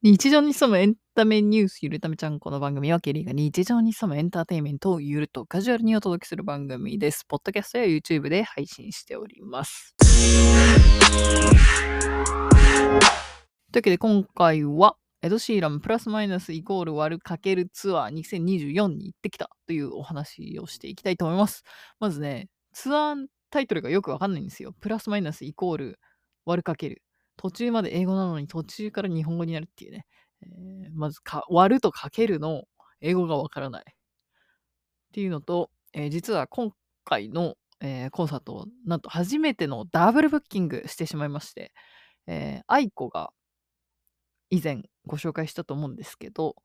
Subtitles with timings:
[0.00, 2.38] 日常に潜むエンタメニュースゆるためちゃん。
[2.38, 7.24] この番組はケリーが日常に潜むエンターテインメントをゆるとカジュアルにお届けする番組です。
[7.26, 9.96] ポッドキャストや YouTube で配信しております。
[9.98, 10.14] という
[13.74, 21.64] わけで今回はエド・シーランプラスマイナスイコール割るかけるツアー2024に行ってきたというお話をしていきたいと思います。
[21.98, 24.76] まずね、ツアータイトルがよくわかんないんですよ。
[24.78, 25.98] プラスマイナスイコール
[26.46, 27.02] 割るかける。
[27.38, 30.06] 途中まで英語なのに途中から日本語になるっていうね。
[30.42, 32.64] えーまずか割るとかけるの
[33.00, 33.84] 英語がわからない。
[33.88, 33.94] っ
[35.12, 36.72] ていうのと、えー実は今
[37.04, 41.72] 回の、えーコンサートをなんと初めてのダブルブッキングしてしまいまして、
[42.26, 43.30] えー、愛子が
[44.50, 46.56] 以前ご紹介したと思うんですけど、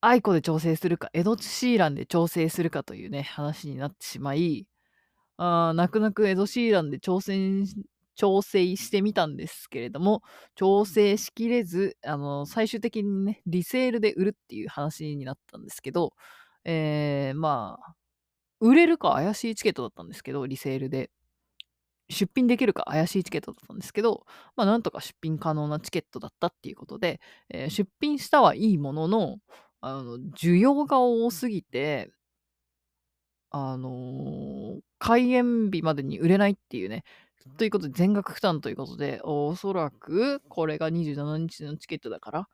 [0.00, 4.66] 愛子で調整するか、エド・シーランで調整するかというね、話になってしまい、
[5.38, 7.76] あ泣く泣くエド・シーランで挑戦し
[8.14, 10.22] 調整してみたんですけれども、
[10.54, 16.12] 調整しきれず、あの、最終的にね、リセールで売るっていう話になったんですけど、
[16.64, 17.94] えー、まあ、
[18.60, 21.10] 売れるか怪しいチケットだったんですけど、リセールで。
[22.10, 29.38] 出品できるか怪しいチケットだったんですけど、まあ、なんとか出品可能なチケットだったっていうことで、えー出品したはいいものの、
[29.80, 32.10] あの、需要が多すぎて、
[33.50, 37.04] あのー開演日までに売れないっていうね、
[37.58, 42.48] ということで全額負担ということで、おそらくこれが27日のチケットだから、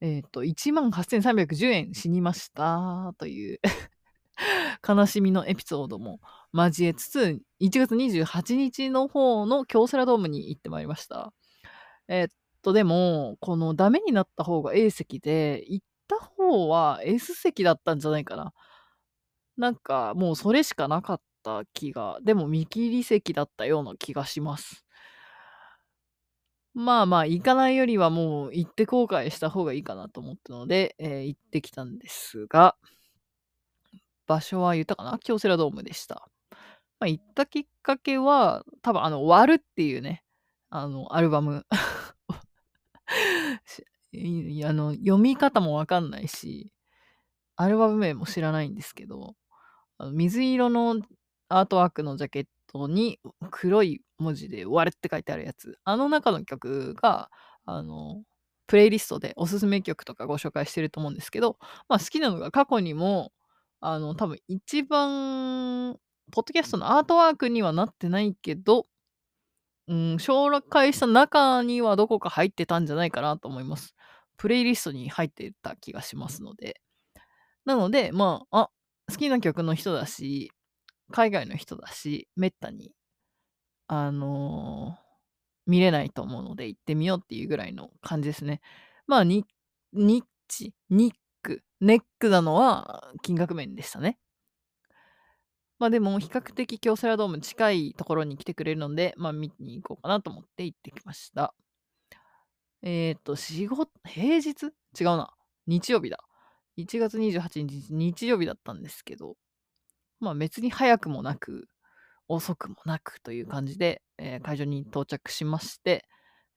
[0.00, 3.60] えっ、と、18,310円死にましたという
[4.86, 6.20] 悲しみのエピソードも
[6.52, 11.32] 交えつつ、1月28日の方の京セラドームに行ってまいりました。
[12.08, 12.28] えっ
[12.62, 18.52] と、でも、このダメになった方が A 席で、行った方は S 席だったんじゃないかな。
[19.56, 24.84] なんか、もうそれしかなかったた気が、でも見切り席だったような気がします。
[26.74, 32.76] まあまあ、行かないよりはもう行って後悔した方がいいかなと思ったので、えー行ってきたんですが、
[34.26, 35.18] 場所は言ったかな？
[35.18, 36.28] 京セラドームでした。
[36.98, 40.24] まあ、行ったきっかけは、多分あの、割るっていうね、
[40.70, 41.66] あの、アルバム。
[44.66, 46.72] あの、読み方もわかんないし、
[47.56, 49.36] アルバム名も知らないんですけど、
[49.98, 50.96] あの水色の
[51.48, 55.78] アートワークのジャケットに黒い文字で「割る」って書いてあるやつ。
[55.84, 57.30] あの中の曲が、
[57.66, 58.22] あの、
[58.66, 63.32] プレイリストでおすすめ曲とかご紹介してると思うんですけど、まあ好きなのが過去にも、
[63.80, 65.98] あの、多分一番、
[66.32, 68.86] ポッドキャストのアートワークにはなってないけど、
[69.88, 73.94] うん、紹介した中にはどこか入ってたんじゃないかなと思います。
[74.38, 76.80] プレイリストに入ってた気がしますので。
[77.66, 78.70] なので、まあ、あ、
[79.10, 80.52] 好きな曲の人だし、
[81.10, 82.92] 海外の人だし、めったに、
[83.86, 85.04] あのー
[85.66, 88.60] 見れないと思うので行ってみようっていうぐらいの感じですね。
[89.06, 89.44] まあ、ニ
[89.94, 94.18] ッチ、ニック、ネックなのは金額面でしたね。
[95.78, 101.52] まあでも比較的京セラドーム近いところに来てくれるので、まあ見に行こうかなと思って行ってきました。
[102.82, 104.66] えっ、と、仕事、平日？
[104.98, 105.32] 違うな。
[105.66, 106.18] 日曜日だ。
[106.76, 109.36] 1月28日日曜日だったんですけど、
[110.24, 111.68] まあ別に早くもなく、
[112.28, 116.06] 遅くもなくという感じで、えー会場に到着しまして、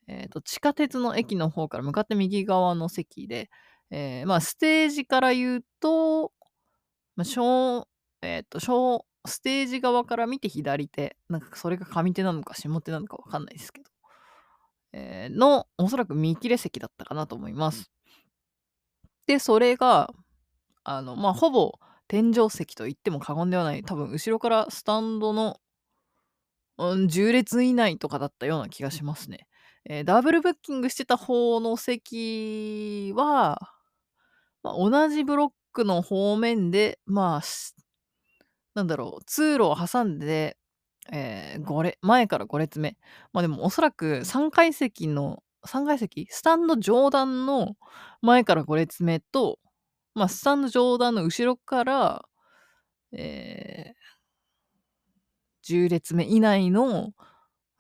[0.07, 3.49] えーと地下鉄の駅の方から向かって右側の席で、
[3.91, 6.31] えーまあステージから言うと、
[7.17, 7.87] まあ、小、
[8.21, 13.89] えっ、と、小、ステージ側から見て左手、なんかそれが上手なのか下手なのかわかんないですけど、
[14.93, 17.91] えーの、おそらく見切れ席だったかなと思います。
[19.25, 20.13] で、それが、
[20.83, 21.73] あの、まあ、ほぼ
[22.07, 25.59] 天井席と言っても過言ではない、多分後ろからスタンドの、
[26.77, 29.47] うん、10列以内とかだったような気がしますね。
[29.89, 33.59] えーダブルブッキングしてた方の席は、
[34.63, 37.41] まあ、同じブロックの方面で、まあ、
[38.75, 40.57] なんだろう、通路を挟んで、
[41.11, 42.97] えー、5列、前から5列目。
[43.33, 46.27] まあでもおそらく3階席の、3階席？
[46.29, 47.75] スタンド上段の
[48.21, 49.59] 前から5列目と、
[50.17, 52.25] まあスタンド上段の後ろから、
[53.11, 57.13] えー、10列目以内の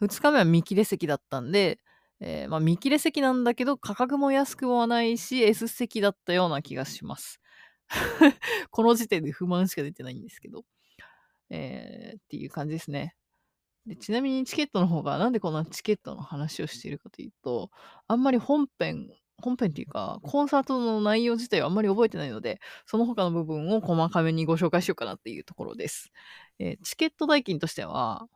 [0.01, 1.79] 2日目は見切れ席だったんで、
[2.19, 7.41] えーまあ見切れ席なんだけど価格も安くもないし S 席だったような気がします。
[8.71, 10.65] この時点で不満しか出てないんですけど。
[11.49, 13.15] えーっていう感じですね。
[13.85, 17.71] でちなみにチケットの方がなんでこんなチケットの話をしているかというと、
[18.07, 19.09] あんまり本編、
[19.41, 26.11] 本編っていうか、コンサートの内容自体はあんまり覚えてないので、その他の部分を細かめにご紹介しようかなっていうところです。
[26.59, 28.27] えーチケット代金としては、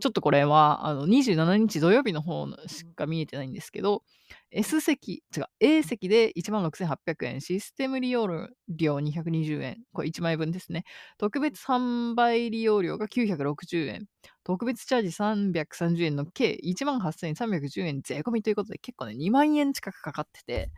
[0.00, 4.02] ちょっとこれは、あの、27日土曜日の方しか見えてないんですけど、
[4.50, 8.26] S 席、違う、A 席で16,800円、システム利用
[8.68, 10.84] 料220円、これ1枚分ですね。
[11.18, 14.06] 特別販売利用料が960円、
[14.44, 20.70] 特別チャージ330円の計18,310円税込みということで結構ね、2万円近くかかってて、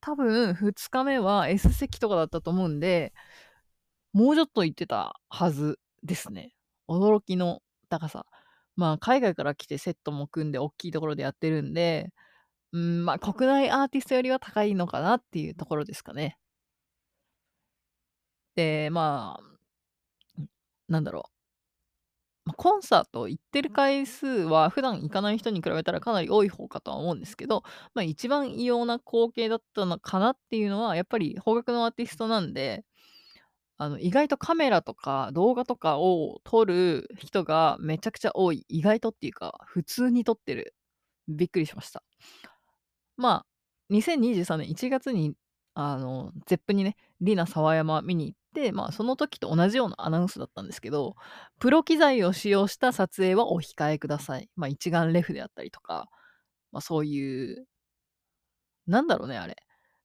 [0.00, 3.12] 多分2日目は S 席とかだったと思うんで、
[4.12, 6.52] もうちょっと行ってたはずですね。
[6.88, 8.26] 驚きの高さ。
[8.82, 12.12] まあ、海外から来てセットも組んで大きいところでやってるんで、
[12.72, 16.36] うん、まあ、国内アーティストよりは高いのかなっていうところですかね。
[18.56, 20.42] で、まあ、
[20.88, 21.32] なんだろう。
[22.44, 27.62] まあ、コンサート行ってる回数は普段行かない人に比べたらかなり多い方かとは思うんですけど、
[27.94, 32.84] まあ、一番異様な光景だったのかなっていうのは、やっぱり邦楽のアーティストなんで、
[33.78, 38.64] あの、意外とカメラとか動画とかを撮る人がめちゃくちゃ多い。
[38.68, 40.74] 意外とっていうか、普通に撮ってる。
[41.28, 42.02] びっくりしました。
[43.16, 43.46] まあ、
[43.90, 45.34] 2023年1月に、
[45.74, 51.16] あの、ゼップにね、リナ沢山見に行って、まあ、その時と同じようなアナウンスだったんですけど、
[51.58, 54.50] プロ機材を使用した撮影はお控えください。
[54.56, 56.08] まあ、一眼レフであったりとか、
[56.72, 57.66] まあ、そういう、
[58.86, 59.56] なんだろうね、あれ。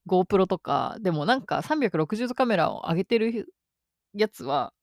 [0.08, 3.54] GoPro とか、でもなんか360度カメラを上げてる
[4.14, 4.74] やつは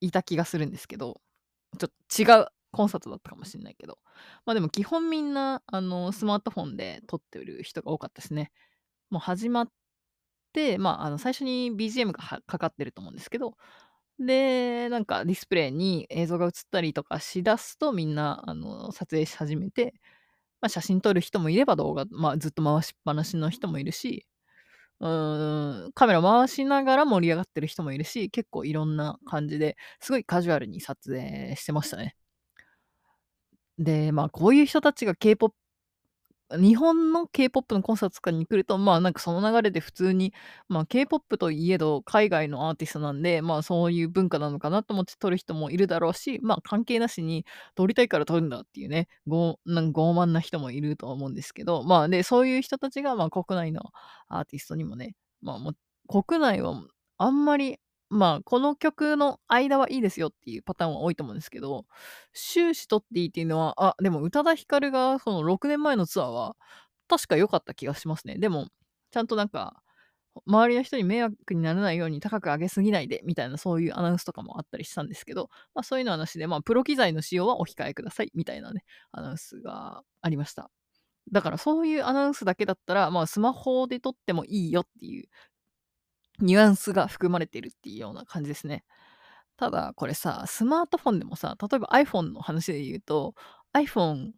[0.00, 1.20] いた気がするんですけど、
[1.78, 3.98] ちょっと違うコンサートだったかもしれないけど。
[4.46, 8.50] まあでも基本みんな、あの、スマートフォンで撮ってる人が多かったですね。
[9.10, 9.70] もう始まっ
[10.52, 13.56] て、まあ、あの、最初に BGM がかかってると思うんですけど、
[14.20, 19.94] で、なんかディスプレイに映像が映ったりとかしだすとみんな、あの、撮影し始めて、
[20.62, 24.26] まあ、写真撮る人もいれば動画、まあ、ずっと回しっぱなしの人もいるし、
[25.00, 25.08] う
[25.88, 32.16] ん、カメラ回しながら盛り上がってる人もいるし、結構いろんな感じで、すごいカジュアルに撮影してましたね。
[33.78, 35.54] で、まあ、こういう人たちが K-POP
[36.52, 40.32] 日本の K-POP のコンサートとかに来ると、まあなんかその流れで普通に、
[40.68, 47.44] まあ K-POP といえど海外のアーティストなんで、まあそういう文化なのかなと思って撮る人もいるだろうし、まあ関係なしに
[47.74, 53.82] 撮りたいから撮るんだっていうね、ごなん傲慢な人もいると思うんですけど、まあで、そういう人たちがまあ国内の
[54.28, 55.72] アーティストにもね、まあも
[56.08, 56.80] 国内は
[57.18, 61.86] あんまりまあ、この曲の間はいいですよっていうパターンは多いと思うんですけど、
[62.32, 66.56] 終始取っていいっていうのは、あ、でも宇多田ヒカルがその6年前のツアーは
[67.08, 68.36] 確か良かった気がしますね。
[68.38, 68.68] でも、
[69.10, 69.82] ちゃんとなんか、
[70.46, 80.70] 周りの人に迷惑にならないように高く上げすぎないでみたいなそういうアナウンスとかもあったりしたんですけど、まあそういうのはなしで、まあプロ機材の使用はお控えくださいみたいなね、アナウンスがありました。
[81.32, 85.28] だからそういうアナウンスだけだったら、まあスマホで撮ってもいいよっていう
[86.40, 88.84] ニュアンスが含まれているっていうような感じですね。
[89.56, 93.34] ただ、これさ、スマートフォンでもさ、例えば iPhone の話で言うと、
[93.74, 94.32] iPhone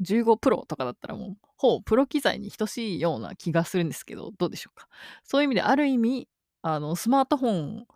[0.00, 4.88] 15 Pro とかだったらもう、ほぼプロ機材に等しいような気がするんですけど、どうでしょうか？
[5.24, 6.28] そういう意味で、ある意味、
[6.62, 7.86] あの、スマートフォン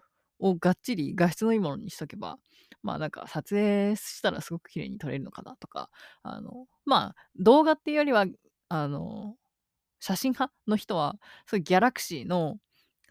[0.41, 2.39] をがっちり画質のいいものにしとけば、
[2.83, 5.91] まあなんか撮影したらすごく綺麗に撮れるのかなとか、
[6.23, 8.27] あの、まあ動画っていうよりは、
[8.69, 9.37] あの、
[10.01, 11.17] 写真派の人は、
[11.47, 12.59] そういうギャラクシーの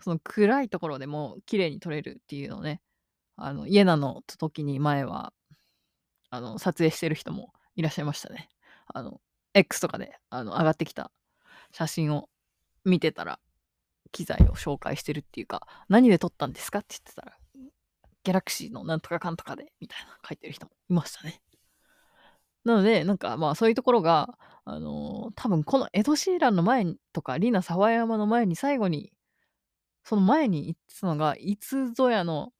[0.03, 2.81] その暗いところでも綺麗に撮れるっていうのをね、
[3.37, 5.31] あの、イエナの時に前は、
[6.29, 8.49] あの、撮影してる人もいらっしゃいましたね。
[8.87, 9.21] あの、
[9.53, 11.09] X とかで、あの、上がってきた
[11.71, 12.27] 写真を
[12.83, 13.39] 見てたら、
[14.11, 17.37] 機材を紹介してるっていうか、何で撮ったんですかって言ってたら、
[18.25, 21.41] ギャラクシーのなんとかかんとかで、みたいな書いてる人もいましたね。
[22.65, 29.13] なので、なんかまあそういうところが、あのー、多分このエド・シーランの前とか、リナ・沢山の前に最後に
[30.03, 32.51] その前に言ってたのが、いつぞやの、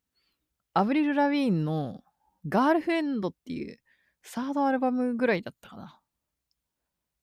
[0.73, 2.03] アブリル・ラビーンの
[2.47, 3.77] ガールフレンドっていう
[4.23, 5.99] サードアルバムぐらいだったかな。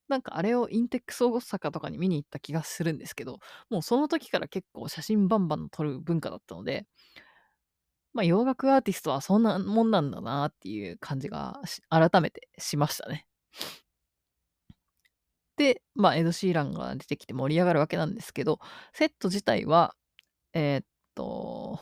[0.07, 6.85] なんかあれをインテックス大阪とかに見に行った気がするんですけど、もうその時から結構写真バンバン撮る文化だったので、
[8.13, 13.25] まあ洋楽アーティストはそんなもんなんだなっていう感じが改めてしましたね。
[15.57, 18.59] で、まあエド・シーランが出てきて盛り上がるわけなんですけど、
[18.93, 19.95] セット自体は
[20.53, 21.79] えーっと、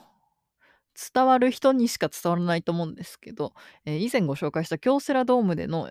[1.14, 3.54] 伝わる人にしか伝わらないと思うんですけど、
[3.86, 5.90] えー以前ご紹介した京セラドームでの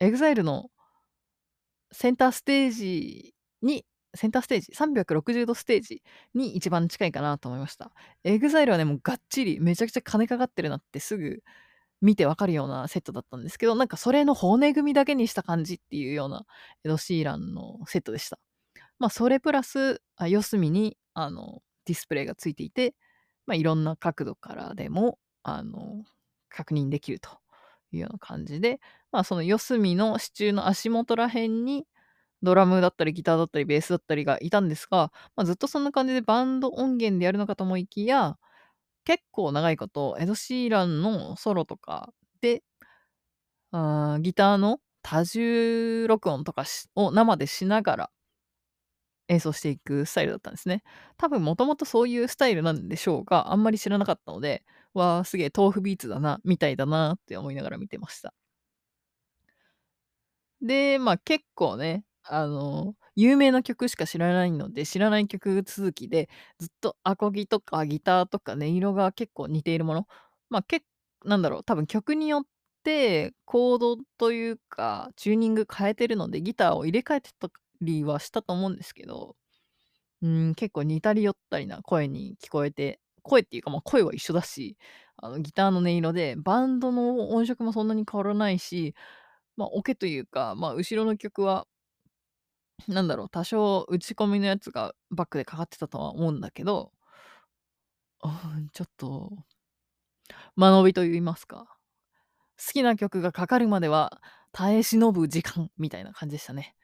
[0.00, 0.70] EXILE の
[1.92, 6.02] センターステージに、センターステージ、360度ステージ
[6.34, 7.92] に一番近いかなと思いました。
[8.24, 11.42] EXILE はね、もうがっちりめちゃくちゃ金かかってるなってすぐ
[12.00, 16.44] 見てわかるようなセットだったんですけど、なんかそれの骨組みだけにした感じっていうような
[16.84, 18.38] エド・シーランのセットでした。
[18.98, 22.94] まあそれプラス、四隅に、あの、ディスプレイがついていて、
[23.46, 26.04] まあ、いろんな角度からでも、あの、
[26.48, 27.30] 確認できると
[27.92, 28.80] いうような感じで、
[29.12, 31.86] まあその四隅の支柱の足元ら辺に
[32.42, 38.36] ドラムだったりギターだったりベースだったりがいたんですが、まあ、ずっとそんな感じでバンド音源でやるのかと思いきや、
[39.04, 42.62] 結構長いことエド・シーランのソロとかで、
[43.72, 46.64] あギターの多重録音とか
[46.94, 48.10] を生でしながら
[49.28, 50.82] 演奏していくスタイルだったんですね。
[51.16, 54.64] 多分もともとそういうスタイルなんでしょうが、あんまり知らなかったので、
[54.94, 58.34] わあ、すげえ豆腐ビーツだな、みたいだなって思いながら見てました。
[60.62, 66.28] で、まあ結構ね、あの、有名な曲しか知らないので、知らない曲続きで、
[66.58, 70.06] ずっとアコギとかギターとか音色が結構似ているもの。
[70.50, 70.82] まあ、け
[71.24, 72.44] なんだろう、多分曲によっ
[72.82, 77.48] てコードというか、チューニング変えてるので、ギターを入れ替えてた
[77.80, 79.36] りはしたと思うんですけど、
[80.22, 84.76] うん、結構似たり寄ったりな声に聞こえて、声っていうか、まあ、声は一緒だし、
[85.16, 88.94] あのギターの音色で、バンドの音色もそんなに変わらないし、
[89.56, 91.66] まあ、オケというか、まあ、後ろの曲は
[92.88, 96.92] なんだろう、多少打ち込みのやつがバックでかかってたとは思うんだけど、
[98.22, 99.32] うん、ちょっと、
[100.56, 101.66] 間延びと言いますか。
[102.58, 104.20] 好きな曲がかかるまでは
[104.52, 106.74] 耐え忍ぶ時間みたいな感じでしたね。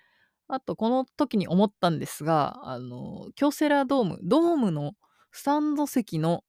[0.53, 4.95] あと、この時に思ったんですが、あの、京セラドーム、ドームの
[5.33, 6.45] スタンド席の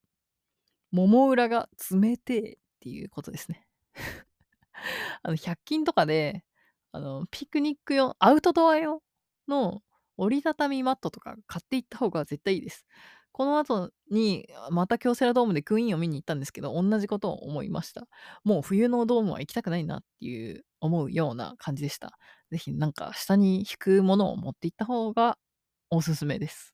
[0.92, 3.68] もも裏が冷てえっていうことですね。
[5.24, 6.44] あの、100均とかで、
[6.92, 9.02] あの、ピクニック用、アウトドア用
[9.48, 9.82] の
[10.18, 12.86] 折りたたみマットとか買っていった方が絶対いいです。
[13.32, 18.08] この後にまた京セラドームでクイーンを見に行ったんですけど、同じことを思いました。
[18.44, 22.18] もう冬のドームは行きたくないなっていう思うような感じでした。
[22.52, 25.38] ぜひなんか下に引くものを持っていった方が
[25.90, 26.74] おすすめです。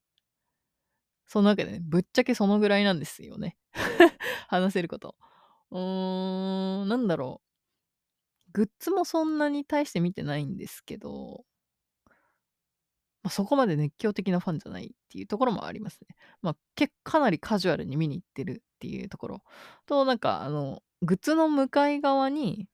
[1.28, 3.58] そんなわけでね、ぶっちゃけそのぐらいなんですよね。
[4.48, 5.16] 話せること。
[5.72, 8.52] うーん、なんだろう。
[8.54, 11.46] グッズもそんなに大して見てないんですけど、
[13.24, 16.16] まあ、そこまで熱狂的なファンじゃないっていうところもありますね。
[16.42, 19.44] まあ、結かなりカジュアルに見に行ってるっていうところ
[19.86, 22.68] と、なんか、あの、グッズの向かい側に、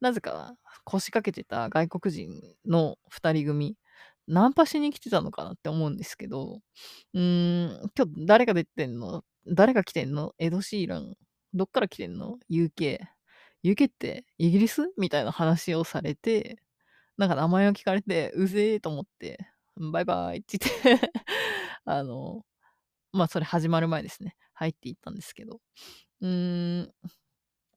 [0.00, 3.76] なぜか腰掛けてた外国人の2人組、
[4.28, 6.60] ナンパしに来てたのかなって思うんですけど、
[7.14, 9.24] うーん、今日誰が出てんの？
[9.46, 10.32] 誰が来てんの？
[10.38, 11.14] エド・シーラン。
[11.54, 12.98] どっから来てんの ?UK。
[13.64, 14.92] UK ってイギリス？
[14.98, 16.58] みたいな話をされて、
[17.18, 19.38] なんか名前を聞かれて、うぜえと思って、
[19.92, 21.12] バイバイって言って
[21.86, 22.42] あの、
[23.12, 24.36] まあそれ始まる前ですね。
[24.54, 25.60] 入っていったんですけど。
[26.22, 26.92] うーん、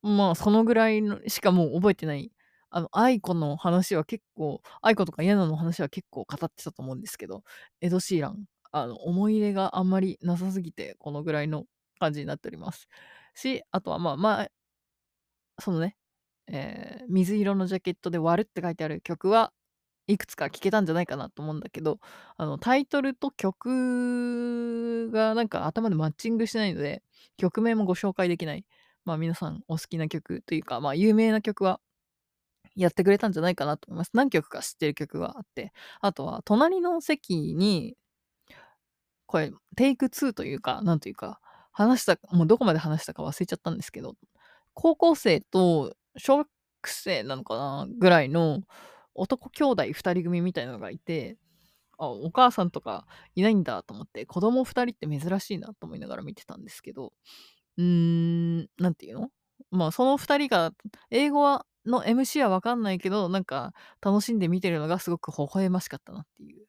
[0.02, 2.32] まあそのぐらいのしかもう覚えてない。
[2.74, 7.44] あの、愛子の話は結構、愛子とかイエナの話は結構語ってたと思うんですけど、
[7.82, 11.66] エド・シーラン、あの、思い入れがあんまりなさすぎて、このぐらいの
[12.00, 12.88] 感じになっております。
[13.36, 14.50] し、あとはまあまあ、
[15.60, 15.98] そのね、
[16.48, 19.54] えー、水色のジャケットで割るって書いてある曲は
[20.08, 22.00] いくつか聞けたんじゃないかなと思うんだけど、
[22.38, 27.04] あの、タイトルと曲がなんか頭でマッチングしないので、
[27.38, 28.66] 曲名もご紹介できない。
[29.06, 31.80] まあ皆さんお好きな曲というか、まあ有名な曲は
[32.76, 34.12] やってくれたんじゃないかなと思います。
[34.14, 37.98] 何曲か知ってる曲があって、あとは隣の席に、
[39.26, 41.40] これ、テイク2というか、なんというか、
[41.72, 44.16] 話した、もうどこまで話したか忘れちゃったんですけど、
[44.74, 46.48] 高校生と小学
[46.86, 48.62] 生なのかなぐらいの
[49.16, 51.38] 男兄弟2人組みたいなのがいて、
[52.00, 57.14] あ、お母さんとかいないんだと思って、子供2人って珍しいなと思いながら見てたんですけど、
[57.82, 57.86] うー
[58.64, 59.30] ん、なんていうの？
[59.72, 60.72] まあ、その2人が、
[61.12, 66.66] 英語はの MC はわかんないけど、なんか楽しんで見てるのがすごく微笑ましかったなっていう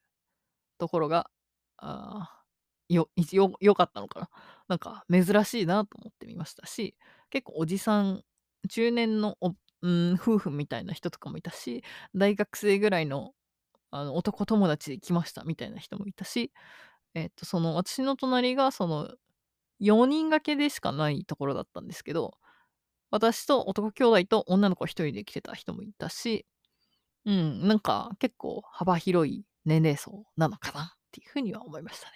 [0.79, 1.31] ところが、
[1.79, 2.31] あ
[2.91, 4.31] よ、よ、良かったのかな。
[4.69, 6.97] なんか珍しいなと思ってみましたし、
[7.31, 8.23] 結構おじさん、
[8.71, 11.85] 中年のおうん、夫婦みたいな人とかもいたし、
[12.17, 13.33] 大学生ぐらいの
[13.93, 16.53] あの男友達で来ましたみたいな人もいたし、
[17.15, 19.11] えっ、と、その私の隣がその
[19.83, 22.35] 4人掛けでしかないところだったんですけど、
[23.11, 26.47] 私と男兄弟と女の子1人で来てた人もいたし、
[27.27, 32.13] うん、なんか結構幅広い年齢層なのかなっていうふうには思いましたね。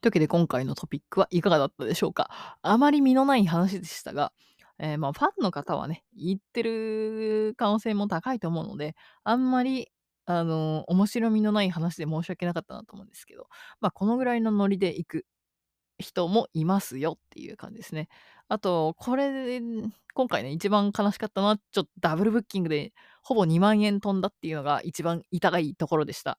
[0.00, 4.32] というわけで今回のトピックはいかがだったでしょうかあまり身のない話でしたが、
[4.78, 9.88] えー、まあファンの方はね、言ってる可能性も高いと思うので、あんまり、
[10.30, 13.46] あの、面白みのない話で申し訳なかったなと思うんですけど、
[13.80, 15.26] まあこのぐらいのノリで行く
[15.98, 18.08] 人もいますよっていう感じですね。
[18.48, 19.62] あと、これ、
[20.12, 22.92] 今回ね、一番悲しかったのは、ちょっとダブルブッキングで
[23.22, 26.38] ほぼ2万円飛んだっていうのが一番痛いいところでした。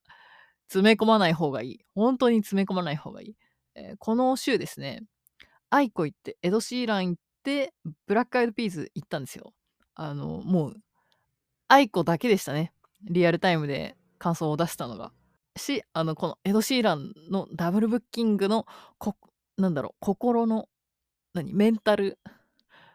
[0.68, 1.80] 詰め込まない方がいい。
[1.96, 3.36] 本当に詰め込まない方がいい。
[3.74, 5.02] えー、この週ですね、
[5.72, 7.74] アイコ行って、エド・シーラン行って、
[8.06, 9.52] ブラックアイドピーズ行ったんですよ。
[9.96, 10.76] あの、もう、
[11.70, 12.72] アイコだけでしたね。
[13.04, 15.12] リアルタイムで感想を出したのが。
[15.56, 18.66] し、あの、このエド・シーランのダブルブッキングの、
[18.98, 19.16] こ、
[19.58, 20.70] なんだろう、心の、
[21.34, 22.20] 何、メンタル、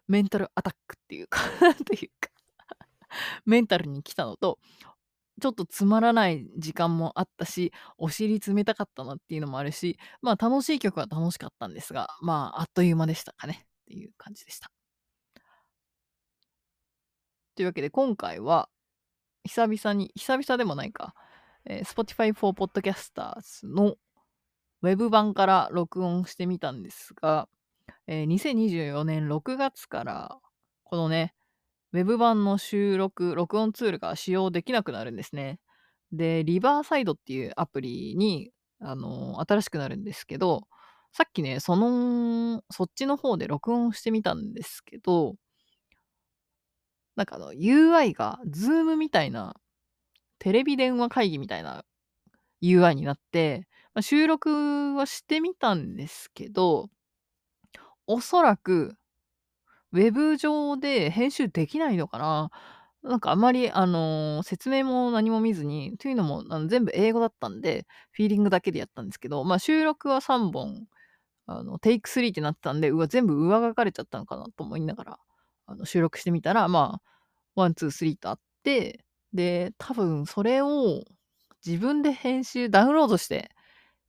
[0.08, 2.28] メンタルアタックっていうかなんていうか
[3.46, 4.58] メンタルに来たのと、
[5.40, 14.70] ちょっとつまらない時間もあったし、お尻冷たかったなっていうのもあるし、まあ楽しい曲は楽しかったんですが、まああっという間でしたかねっていう感じでした。
[17.56, 18.68] というわけで今回は
[19.44, 21.14] 久々に、久々でもないか、
[21.66, 23.96] えー、Spotify for Podcasters の
[24.82, 27.48] ウェブ版から録音してみたんですが、
[28.06, 30.38] えー、2024年6月から
[30.84, 31.34] このね、
[31.92, 35.58] ウェブ版の収録、録音ツールが使用できなくなるんですね。
[36.12, 40.68] で、リバーサイドっていうアプリに、あのー、新しくなるんですけど、
[41.12, 45.36] さっきね、その、そっちの方で録音してみたんですけど、
[47.16, 49.56] なんかあの、UI が Zoom みたいな、
[50.38, 51.84] テレビ電話会議みたいな
[52.62, 56.90] UI になって、まあ、収録はしてみたんですけど、
[58.06, 58.96] おそらく
[59.92, 62.50] ウェブ上で編集できないのかな。
[63.04, 70.86] なんかあまり、あのー、説明も何も見ずに、というのもあの全部英語だったんで、フィーリングだけでやったんですけど、まあ収録は3本、
[71.46, 75.18] あの、テイク3ってなってたんで、うわ、全部上書かれちゃったのかなと思いながら、
[75.66, 77.00] あの収録してみたら、ま
[77.56, 81.04] あ、1、2、3とあって、で、多分それを
[81.64, 83.50] 自分で編集、ダウンロードして、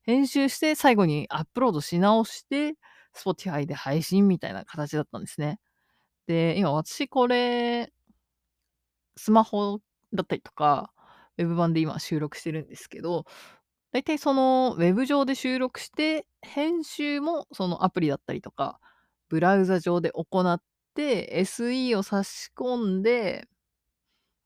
[0.03, 2.75] 編集して最後にアップロードし直して、
[3.15, 5.59] Spotify で配信みたいな形だったんですね。
[6.27, 7.91] で、今私これ、
[9.17, 9.79] スマホ
[10.13, 10.91] だったりとか、
[11.37, 13.25] ウェブ版で今収録してるんですけど、
[13.91, 18.79] 大体そのウェブ上で収録して、編集もそのアプリだったりとか、
[19.29, 20.61] ブラウザ上で行っ、
[21.03, 23.47] SE を差し込んで、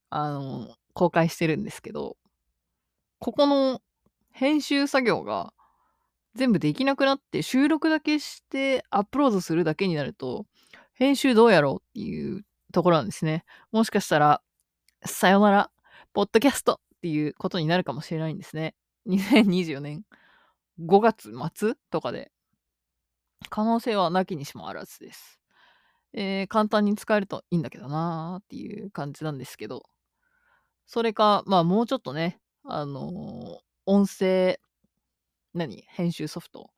[0.10, 2.18] あの、公開してるんですけど、
[3.20, 3.82] ここの
[4.32, 5.54] 編集作業が
[6.36, 10.46] 全部できなくなって収録だけしてアップロードするだけになると、
[10.94, 13.44] 編集どうやろうっていうところなんですね。
[13.72, 14.42] もしかしたら、
[15.06, 15.72] さよなら、
[16.14, 18.76] ポッドキャストっていうことになるかもしれないんですね。
[19.08, 20.04] 2024年
[20.80, 22.32] 5月末とかで。
[23.50, 25.40] 可能性はなきにしもあらずです。
[26.14, 29.84] えー、簡単に使えるといいんだけどなーっていう感じなんですけど。
[30.88, 34.60] それか、まあもうちょっとね、あのー、音声、
[35.54, 36.72] 何編集ソフト。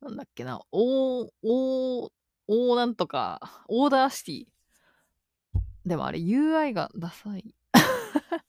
[0.00, 2.10] なんだっけな、おー、おー、
[2.48, 4.46] オーなんとか、 Audacity。
[5.84, 7.54] でもあれ UI がダサい。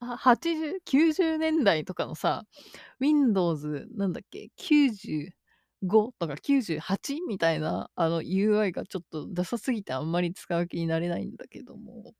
[0.00, 2.46] 80、90年代とかのさ、
[3.00, 5.32] Windows なんだっけ、90
[5.82, 12.14] 5とか98みたいなあの UI がちょっとダサすぎてあんまり使う気になれないんだけども、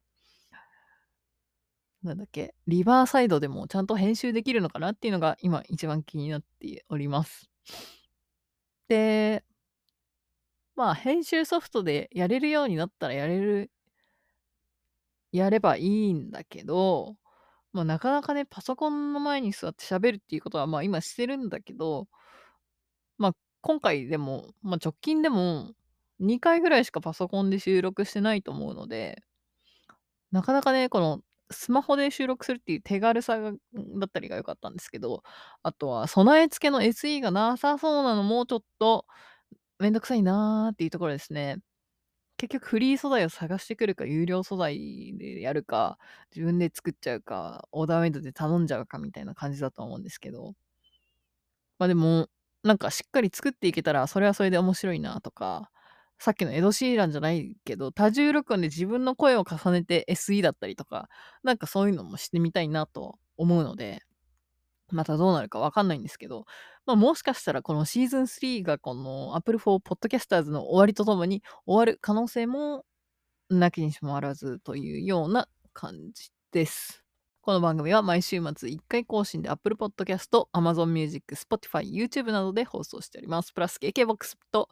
[2.02, 7.48] なんだっけ、リバーサイドでもちゃんと編集できるのかなっていうのが今一番気になっております。
[8.88, 9.44] で、
[10.74, 13.70] まあ、編集ソフトでやれるようになったらやれる
[15.32, 17.16] やればいいんだけど、
[17.72, 22.08] まあ、なかなかね、パソコンの前に座って喋るっていうことは、まあ、今してるんだけど、
[23.18, 25.72] まあ、今回でも、まあ、直近でも
[26.20, 29.22] 2回ぐらいしかパソコンで収録してないと思うので、
[30.32, 31.20] なかなかね、この
[31.50, 35.22] スマホで収録するっていう手軽さがだったりが良かったんですけど、
[35.62, 39.06] あとは備え付けの SE がなさそうなのもちょっと
[39.78, 41.58] めんどくさいなーっていうところですね。
[42.38, 45.98] 結局フリー素材を探してくるか、有料素材でやるか、
[46.34, 50.54] 自分で作っちゃうか、オーダーメイドで頼んじゃうかみたいな感じだと思うんですけど。
[51.78, 52.28] まあでも、
[52.62, 55.70] なんかしっかり作っていけたら、それはそれで面白いなとか、
[56.18, 61.08] さっきのエド・シーランじゃないけど、多重録音で自分の声を重ねて SE だったりとか、
[61.42, 64.02] なんかそういうのもしてみたいなと思うので、
[64.92, 66.44] またどうなるかわかんないんですけど、
[66.86, 72.84] まあ、もしかしたらこのシーズン3がこの Apple for Podcasters の終わりとともに終わる可能性も
[73.50, 77.01] なきにしもあらずというような感じです。
[77.44, 83.52] この番組は毎週末1回更新で Apple Podcast、Amazon Music、Spotify、YouTube などで放送しております。
[83.52, 84.68] プラス KKBOX と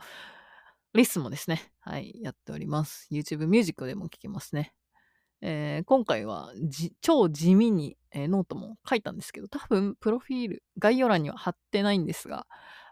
[0.95, 3.09] リスもですね、はい、やっております。
[3.11, 4.73] YouTube Music でも聞けますね。
[5.41, 6.53] えー、今回は
[7.01, 12.47] 超地味に、えー、ノートも書いたんですけど、多分プロフィール、概要欄には貼ってないんですが、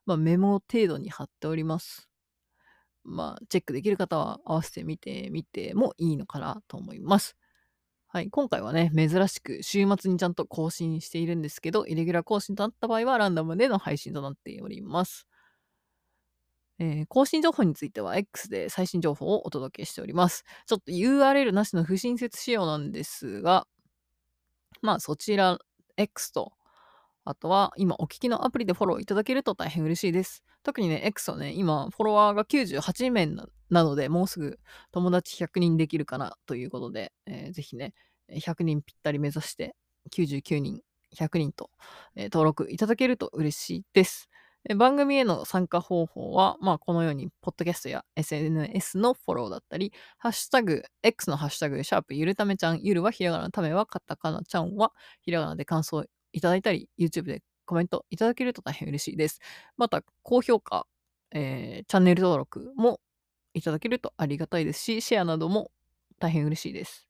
[0.07, 2.09] まあ、メモ程度に貼っております。
[3.05, 7.37] まあ、チェックできる方は合わせてみてみてもいいのかなと思います。
[8.11, 15.27] はい、今回はね、珍しく週末にちゃんと更新しているんですけど、イレギュラー更新となった場合はランダムでの配信となっております。
[16.79, 20.45] えー更新情報については X で最新情報をお届けしております。
[20.67, 23.67] ちょっと URL なしの不親切仕様なんですが、
[24.81, 25.59] まあそちら
[25.99, 26.53] X と、
[27.27, 30.43] あとは今お聞きのアプリでフォローいただけると大変嬉しいです。
[30.63, 33.27] 特にね、X はね、今フォロワーが98名
[33.71, 34.59] なので、もうすぐ
[34.93, 37.95] 友達100人できるかなということで、えーぜひね、
[38.31, 39.75] 100人ぴったり目指して
[40.11, 40.81] 99人、
[41.15, 41.71] 100人と、
[42.17, 44.29] えー登録いただけると嬉しいです。
[44.69, 59.41] えー番組への参加方法は、まあ、このように、ポッドキャストや SNS のフォローだったり、ハッシュタグ、X のハッシュタグ、シャープゆるためちゃん、ゆるはひらがな、ためはカタカナ、ちゃんはひらがなで感想いただいたり、YouTube でコメントいただけると大変嬉しいです。
[59.77, 60.87] また、高評価、
[61.31, 63.01] えーチャンネル登録も
[63.59, 65.71] いただけるとありがたいですし、シェアなども
[66.19, 67.09] 大変嬉しいです。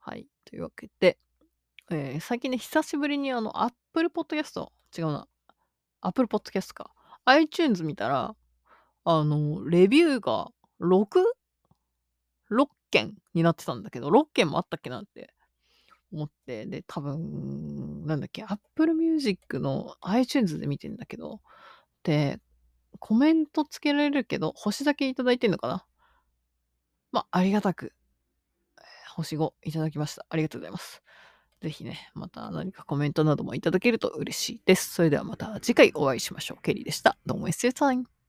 [0.00, 0.26] はい。
[0.44, 1.18] というわけで、
[1.90, 5.26] えー最近ね、久しぶりにあの、Apple Podcast、違うな、
[6.00, 6.92] Apple Podcast か。
[7.24, 8.34] iTunes 見たら、
[9.04, 15.32] あの、レビューが 6?6 件になってたんだけど、6件もあったっけなって
[16.12, 21.40] 思って、で、多分、なんだっけ、Apple Music の iTunes で見てんだけど、
[22.02, 22.40] で、
[22.98, 25.84] コメントつけられるけど、星だけいただいてんのかな？
[27.12, 27.92] まあ、ありがたく、
[29.14, 30.26] 星5いただきました。
[30.28, 31.02] ありがとうございます。
[31.60, 34.94] ぜひね、また何かコメントなどもいただけると嬉しいです。
[34.94, 36.62] それではまた次回お会いしましょう。
[36.62, 37.18] ケリーでした。
[37.26, 38.19] どうも It's your time.